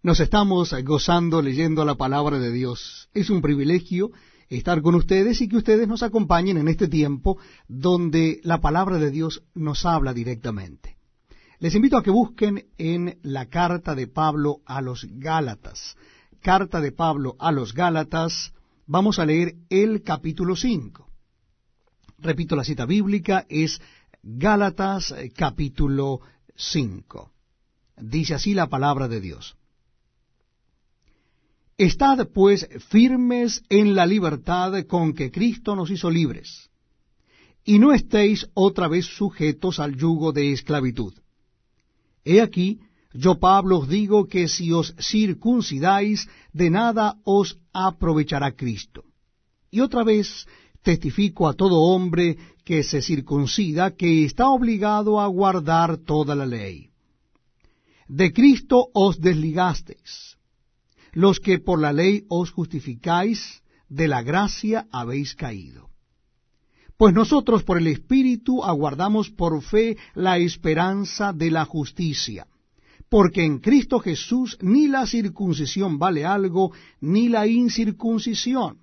Nos 0.00 0.20
estamos 0.20 0.72
gozando 0.84 1.42
leyendo 1.42 1.84
la 1.84 1.96
palabra 1.96 2.38
de 2.38 2.52
Dios. 2.52 3.08
Es 3.14 3.30
un 3.30 3.42
privilegio 3.42 4.12
estar 4.48 4.80
con 4.80 4.94
ustedes 4.94 5.40
y 5.40 5.48
que 5.48 5.56
ustedes 5.56 5.88
nos 5.88 6.04
acompañen 6.04 6.56
en 6.56 6.68
este 6.68 6.86
tiempo 6.86 7.36
donde 7.66 8.40
la 8.44 8.60
palabra 8.60 8.98
de 8.98 9.10
Dios 9.10 9.42
nos 9.54 9.84
habla 9.84 10.14
directamente. 10.14 10.96
Les 11.58 11.74
invito 11.74 11.96
a 11.96 12.04
que 12.04 12.12
busquen 12.12 12.68
en 12.78 13.18
la 13.22 13.46
carta 13.46 13.96
de 13.96 14.06
Pablo 14.06 14.60
a 14.66 14.80
los 14.82 15.04
Gálatas. 15.10 15.96
Carta 16.40 16.80
de 16.80 16.92
Pablo 16.92 17.34
a 17.40 17.50
los 17.50 17.74
Gálatas, 17.74 18.52
vamos 18.86 19.18
a 19.18 19.26
leer 19.26 19.56
el 19.68 20.04
capítulo 20.04 20.54
5. 20.54 21.08
Repito, 22.18 22.54
la 22.54 22.62
cita 22.62 22.86
bíblica 22.86 23.46
es 23.48 23.80
Gálatas 24.22 25.12
capítulo 25.36 26.20
5. 26.54 27.32
Dice 27.96 28.34
así 28.34 28.54
la 28.54 28.68
palabra 28.68 29.08
de 29.08 29.20
Dios. 29.20 29.57
Estad 31.78 32.26
pues 32.34 32.68
firmes 32.88 33.62
en 33.68 33.94
la 33.94 34.04
libertad 34.04 34.84
con 34.88 35.12
que 35.12 35.30
Cristo 35.30 35.76
nos 35.76 35.92
hizo 35.92 36.10
libres, 36.10 36.68
y 37.64 37.78
no 37.78 37.92
estéis 37.92 38.48
otra 38.52 38.88
vez 38.88 39.06
sujetos 39.06 39.78
al 39.78 39.94
yugo 39.96 40.32
de 40.32 40.50
esclavitud. 40.50 41.14
He 42.24 42.40
aquí, 42.40 42.80
yo 43.12 43.38
Pablo 43.38 43.78
os 43.78 43.88
digo 43.88 44.26
que 44.26 44.48
si 44.48 44.72
os 44.72 44.92
circuncidáis, 44.98 46.28
de 46.52 46.68
nada 46.68 47.16
os 47.22 47.56
aprovechará 47.72 48.56
Cristo. 48.56 49.04
Y 49.70 49.78
otra 49.78 50.02
vez 50.02 50.48
testifico 50.82 51.46
a 51.46 51.54
todo 51.54 51.80
hombre 51.80 52.36
que 52.64 52.82
se 52.82 53.02
circuncida 53.02 53.94
que 53.94 54.24
está 54.24 54.48
obligado 54.48 55.20
a 55.20 55.28
guardar 55.28 55.98
toda 55.98 56.34
la 56.34 56.44
ley. 56.44 56.90
De 58.08 58.32
Cristo 58.32 58.88
os 58.92 59.20
desligasteis 59.20 60.37
los 61.12 61.40
que 61.40 61.58
por 61.58 61.80
la 61.80 61.92
ley 61.92 62.24
os 62.28 62.50
justificáis, 62.50 63.62
de 63.88 64.08
la 64.08 64.22
gracia 64.22 64.86
habéis 64.92 65.34
caído. 65.34 65.88
Pues 66.96 67.14
nosotros 67.14 67.62
por 67.62 67.78
el 67.78 67.86
Espíritu 67.86 68.64
aguardamos 68.64 69.30
por 69.30 69.62
fe 69.62 69.96
la 70.14 70.38
esperanza 70.38 71.32
de 71.32 71.50
la 71.50 71.64
justicia, 71.64 72.46
porque 73.08 73.44
en 73.44 73.60
Cristo 73.60 74.00
Jesús 74.00 74.58
ni 74.60 74.88
la 74.88 75.06
circuncisión 75.06 75.98
vale 75.98 76.26
algo, 76.26 76.72
ni 77.00 77.28
la 77.28 77.46
incircuncisión, 77.46 78.78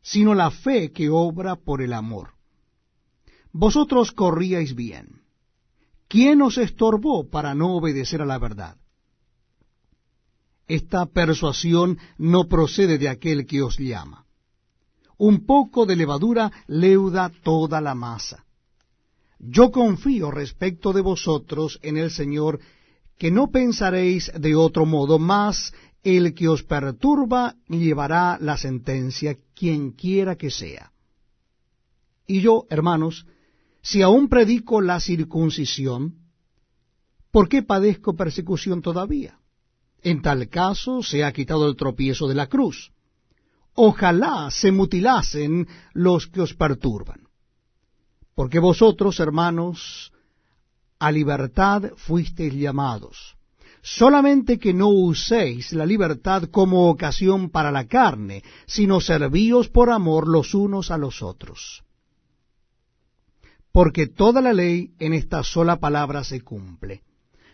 sino 0.00 0.34
la 0.34 0.50
fe 0.50 0.92
que 0.92 1.10
obra 1.10 1.56
por 1.56 1.82
el 1.82 1.92
amor. 1.92 2.30
Vosotros 3.52 4.12
corríais 4.12 4.74
bien. 4.74 5.22
¿Quién 6.06 6.40
os 6.40 6.56
estorbó 6.56 7.28
para 7.28 7.54
no 7.54 7.74
obedecer 7.74 8.22
a 8.22 8.26
la 8.26 8.38
verdad? 8.38 8.76
Esta 10.68 11.06
persuasión 11.06 11.98
no 12.18 12.46
procede 12.46 12.98
de 12.98 13.08
aquel 13.08 13.46
que 13.46 13.62
os 13.62 13.78
llama. 13.78 14.26
Un 15.16 15.46
poco 15.46 15.86
de 15.86 15.96
levadura 15.96 16.52
leuda 16.66 17.32
toda 17.42 17.80
la 17.80 17.94
masa. 17.94 18.44
Yo 19.38 19.70
confío 19.70 20.30
respecto 20.30 20.92
de 20.92 21.00
vosotros 21.00 21.80
en 21.82 21.96
el 21.96 22.10
Señor, 22.10 22.60
que 23.16 23.30
no 23.30 23.50
pensaréis 23.50 24.30
de 24.38 24.54
otro 24.54 24.84
modo, 24.84 25.18
mas 25.18 25.72
el 26.04 26.34
que 26.34 26.48
os 26.48 26.62
perturba 26.62 27.56
llevará 27.68 28.38
la 28.40 28.56
sentencia, 28.56 29.38
quien 29.54 29.92
quiera 29.92 30.36
que 30.36 30.50
sea. 30.50 30.92
Y 32.26 32.42
yo, 32.42 32.66
hermanos, 32.68 33.26
si 33.80 34.02
aún 34.02 34.28
predico 34.28 34.80
la 34.82 35.00
circuncisión, 35.00 36.14
¿por 37.30 37.48
qué 37.48 37.62
padezco 37.62 38.14
persecución 38.14 38.82
todavía? 38.82 39.38
En 40.02 40.22
tal 40.22 40.48
caso 40.48 41.02
se 41.02 41.24
ha 41.24 41.32
quitado 41.32 41.68
el 41.68 41.76
tropiezo 41.76 42.28
de 42.28 42.34
la 42.34 42.46
cruz. 42.46 42.92
Ojalá 43.74 44.50
se 44.50 44.72
mutilasen 44.72 45.68
los 45.92 46.26
que 46.26 46.40
os 46.40 46.54
perturban. 46.54 47.28
Porque 48.34 48.58
vosotros, 48.58 49.18
hermanos, 49.20 50.12
a 50.98 51.10
libertad 51.10 51.92
fuisteis 51.96 52.54
llamados. 52.54 53.36
Solamente 53.82 54.58
que 54.58 54.74
no 54.74 54.88
uséis 54.88 55.72
la 55.72 55.86
libertad 55.86 56.44
como 56.50 56.88
ocasión 56.88 57.50
para 57.50 57.70
la 57.70 57.86
carne, 57.86 58.42
sino 58.66 59.00
servíos 59.00 59.68
por 59.68 59.90
amor 59.90 60.28
los 60.28 60.54
unos 60.54 60.90
a 60.90 60.98
los 60.98 61.22
otros. 61.22 61.84
Porque 63.72 64.06
toda 64.06 64.40
la 64.40 64.52
ley 64.52 64.92
en 64.98 65.14
esta 65.14 65.42
sola 65.44 65.76
palabra 65.76 66.24
se 66.24 66.40
cumple 66.40 67.02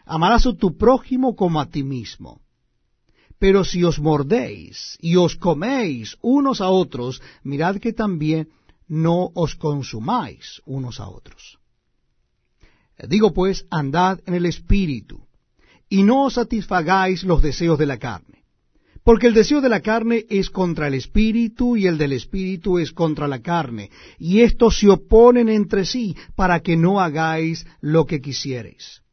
amarás 0.04 0.46
a 0.46 0.54
tu 0.54 0.76
prójimo 0.76 1.34
como 1.34 1.60
a 1.60 1.66
ti 1.66 1.82
mismo. 1.82 2.40
Pero 3.38 3.64
si 3.64 3.84
os 3.84 3.98
mordéis 3.98 4.96
y 5.00 5.16
os 5.16 5.36
coméis 5.36 6.16
unos 6.22 6.60
a 6.60 6.68
otros, 6.70 7.20
mirad 7.42 7.76
que 7.76 7.92
también 7.92 8.48
no 8.88 9.30
os 9.34 9.54
consumáis 9.54 10.62
unos 10.64 11.00
a 11.00 11.08
otros. 11.08 11.58
Digo 13.08 13.32
pues, 13.32 13.66
andad 13.70 14.20
en 14.26 14.34
el 14.34 14.46
Espíritu, 14.46 15.26
y 15.88 16.02
no 16.02 16.24
os 16.24 16.34
satisfagáis 16.34 17.24
los 17.24 17.42
deseos 17.42 17.78
de 17.78 17.86
la 17.86 17.98
carne. 17.98 18.44
Porque 19.02 19.26
el 19.26 19.34
deseo 19.34 19.60
de 19.60 19.68
la 19.68 19.80
carne 19.80 20.24
es 20.30 20.48
contra 20.48 20.86
el 20.86 20.94
Espíritu, 20.94 21.76
y 21.76 21.86
el 21.86 21.98
del 21.98 22.12
Espíritu 22.12 22.78
es 22.78 22.92
contra 22.92 23.28
la 23.28 23.40
carne, 23.40 23.90
y 24.18 24.40
estos 24.40 24.78
se 24.78 24.88
oponen 24.88 25.50
entre 25.50 25.84
sí, 25.84 26.16
para 26.34 26.60
que 26.60 26.76
no 26.76 27.00
hagáis 27.00 27.66
lo 27.80 28.06
que 28.06 28.22
quisiereis. 28.22 29.03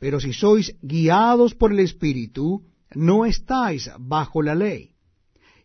Pero 0.00 0.18
si 0.18 0.32
sois 0.32 0.74
guiados 0.80 1.54
por 1.54 1.72
el 1.72 1.80
Espíritu, 1.80 2.62
no 2.94 3.26
estáis 3.26 3.90
bajo 3.98 4.42
la 4.42 4.54
ley. 4.54 4.92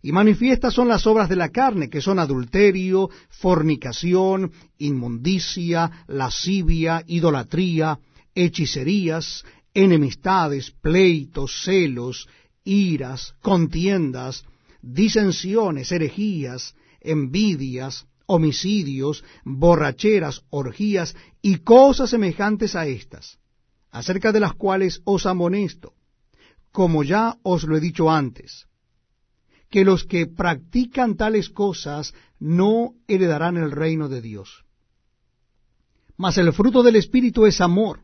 Y 0.01 0.11
manifiestas 0.11 0.73
son 0.73 0.89
las 0.89 1.07
obras 1.07 1.29
de 1.29 1.37
la 1.37 1.49
carne, 1.49 1.89
que 1.89 2.01
son 2.01 2.19
adulterio, 2.19 3.09
fornicación, 3.29 4.51
inmundicia, 4.77 6.03
lascivia, 6.07 7.03
idolatría, 7.07 7.97
hechicerías, 8.35 9.45
enemistades, 9.73 10.69
pleitos, 10.69 11.63
celos, 11.63 12.27
iras, 12.65 13.33
contiendas, 13.41 14.43
disensiones, 14.81 15.91
herejías, 15.93 16.75
envidias, 16.99 18.05
homicidios, 18.27 19.23
borracheras, 19.45 20.43
orgías 20.49 21.15
y 21.41 21.59
cosas 21.59 22.09
semejantes 22.09 22.75
a 22.75 22.85
estas 22.85 23.39
acerca 23.95 24.33
de 24.33 24.41
las 24.41 24.53
cuales 24.53 25.01
os 25.05 25.25
amonesto, 25.25 25.93
como 26.73 27.01
ya 27.01 27.37
os 27.43 27.63
lo 27.63 27.77
he 27.77 27.79
dicho 27.79 28.11
antes, 28.11 28.67
que 29.69 29.85
los 29.85 30.03
que 30.03 30.27
practican 30.27 31.15
tales 31.15 31.49
cosas 31.49 32.13
no 32.37 32.95
heredarán 33.07 33.55
el 33.55 33.71
reino 33.71 34.09
de 34.09 34.21
Dios. 34.21 34.65
Mas 36.17 36.37
el 36.37 36.51
fruto 36.51 36.83
del 36.83 36.97
Espíritu 36.97 37.45
es 37.45 37.61
amor, 37.61 38.01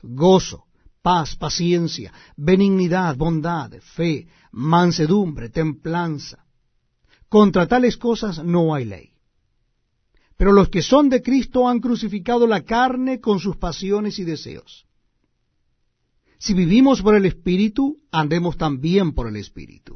gozo, 0.00 0.64
paz, 1.02 1.36
paciencia, 1.36 2.10
benignidad, 2.34 3.14
bondad, 3.14 3.72
fe, 3.96 4.26
mansedumbre, 4.52 5.50
templanza. 5.50 6.46
Contra 7.28 7.68
tales 7.68 7.98
cosas 7.98 8.42
no 8.42 8.74
hay 8.74 8.86
ley. 8.86 9.10
Pero 10.38 10.52
los 10.52 10.70
que 10.70 10.80
son 10.80 11.10
de 11.10 11.20
Cristo 11.20 11.68
han 11.68 11.80
crucificado 11.80 12.46
la 12.46 12.62
carne 12.62 13.20
con 13.20 13.38
sus 13.38 13.58
pasiones 13.58 14.18
y 14.18 14.24
deseos. 14.24 14.86
Si 16.44 16.52
vivimos 16.52 17.00
por 17.00 17.16
el 17.16 17.24
Espíritu, 17.24 18.02
andemos 18.12 18.58
también 18.58 19.14
por 19.14 19.28
el 19.28 19.36
Espíritu. 19.36 19.92